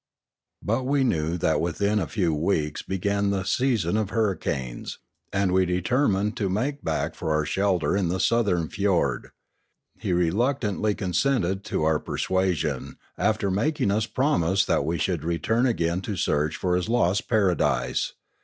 But 0.63 0.85
we 0.85 1.03
knew 1.03 1.37
that 1.37 1.61
within 1.61 1.99
a 1.99 2.07
few 2.07 2.33
weeks 2.33 2.81
began 2.81 3.29
the 3.29 3.43
season 3.43 3.97
of 3.97 4.09
hurricanes; 4.09 4.97
and 5.31 5.51
we 5.51 5.63
determined 5.63 6.35
to 6.37 6.49
make 6.49 6.83
back 6.83 7.13
for 7.13 7.29
our 7.29 7.45
shelter 7.45 7.95
in 7.95 8.07
the 8.07 8.19
southern 8.19 8.67
fiord. 8.67 9.29
He 9.99 10.11
reluctantly 10.11 10.95
consented 10.95 11.63
to 11.65 11.83
our 11.83 11.99
persuasion, 11.99 12.97
after 13.15 13.51
making 13.51 13.91
us 13.91 14.07
promise 14.07 14.65
that 14.65 14.85
we 14.85 14.97
should 14.97 15.23
return 15.23 15.67
again 15.67 16.01
to 16.01 16.15
search 16.15 16.55
for 16.55 16.75
his 16.75 16.89
lost 16.89 17.29
para 17.29 17.55
dise. 17.55 18.13